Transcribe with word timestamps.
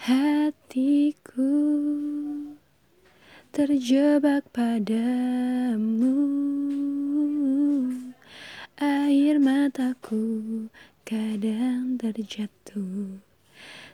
Hatiku 0.00 1.52
terjebak 3.52 4.48
padamu. 4.48 6.16
Air 8.80 9.36
mataku 9.36 10.72
kadang 11.04 12.00
terjatuh 12.00 13.20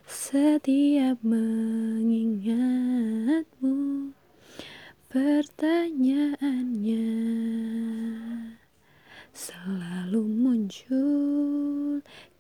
Setiap 0.07 1.19
mengingatmu. 1.27 3.75
Pertanyaannya 5.11 7.19
selalu 9.35 10.23
muncul 10.23 11.42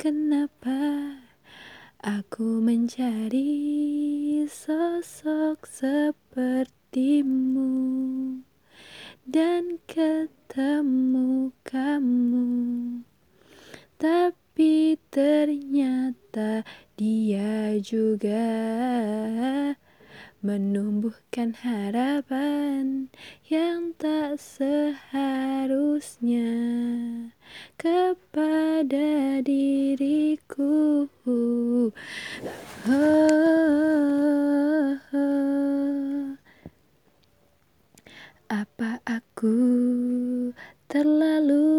Kenapa 0.00 0.80
aku 2.02 2.58
mencari 2.58 4.42
sosok 4.48 5.68
sepertimu 5.68 7.68
Dan 9.22 9.78
ketemu 9.86 11.54
kamu? 11.62 12.50
Tapi 14.02 14.98
ternyata 15.14 16.66
dia 16.98 17.78
juga 17.78 18.58
menumbuhkan 20.42 21.54
harapan 21.62 23.06
yang 23.46 23.94
tak 23.94 24.42
seharusnya 24.42 24.90
kepada 27.78 29.38
diriku. 29.46 31.06
Oh, 31.22 31.94
oh, 32.90 32.98
oh. 35.14 36.34
Apa 38.50 38.98
aku 39.06 39.54
terlalu 40.90 41.70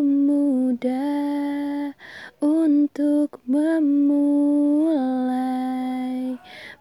mudah 0.00 1.92
untuk 2.40 3.36
memulai? 3.44 4.48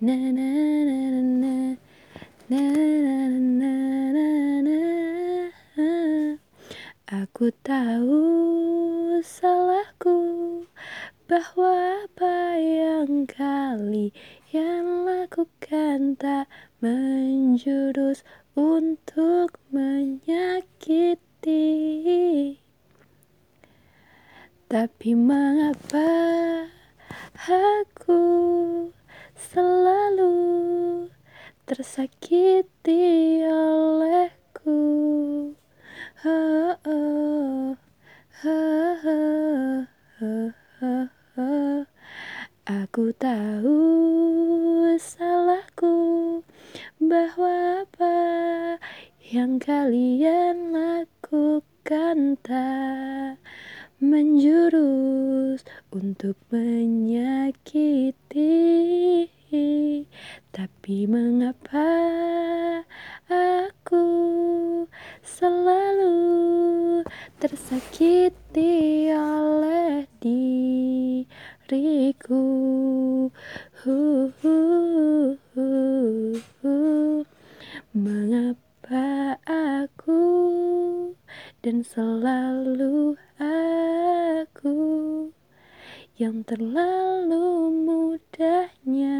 Na 0.00 0.32
na 0.32 0.40
na. 0.40 1.76
Na 2.48 2.48
na 2.48 3.28
na 3.28 3.76
na 4.08 4.24
na 4.64 4.64
na. 4.64 4.80
Aku 7.12 7.52
tahu 7.60 8.24
salahku 9.20 10.37
bahwa 11.38 12.02
apa 12.02 12.58
yang 12.58 13.22
kalian 13.30 15.06
lakukan 15.06 16.18
tak 16.18 16.50
menjurus 16.82 18.26
untuk 18.58 19.54
menyakiti. 19.70 21.14
Tapi 24.66 25.10
mengapa 25.14 26.10
aku 27.46 28.26
selalu 29.38 30.34
tersakiti 31.70 33.46
olehku? 33.46 34.82
Oh, 36.26 36.74
oh, 36.82 37.78
oh, 38.42 38.98
oh, 39.06 39.86
oh, 40.18 40.50
oh, 40.82 41.06
oh. 41.06 41.08
Aku 42.98 43.14
tahu 43.14 43.78
salahku 44.98 46.42
bahwa 46.98 47.86
apa 47.86 48.18
yang 49.22 49.62
kalian 49.62 50.74
lakukan 50.74 52.34
tak 52.42 53.38
menjurus 54.02 55.62
untuk 55.94 56.34
menyakiti. 56.50 58.10
Tapi 60.50 61.06
mengapa 61.06 62.02
aku 63.30 64.10
selalu 65.22 66.18
tersakiti 67.38 69.06
oleh 69.14 70.10
diriku 70.18 71.38
hu, 73.84 74.32
hu, 74.42 74.56
hu, 75.54 75.68
hu. 76.62 76.76
Mengapa 77.94 79.38
aku 79.46 80.22
dan 81.58 81.82
selalu 81.82 83.18
aku 83.42 84.78
yang 86.14 86.46
terlalu 86.46 87.74
mudahnya. 87.82 89.18